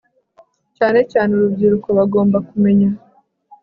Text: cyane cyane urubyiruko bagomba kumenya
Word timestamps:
cyane 0.77 0.99
cyane 1.11 1.31
urubyiruko 1.33 1.87
bagomba 1.97 2.37
kumenya 2.49 2.89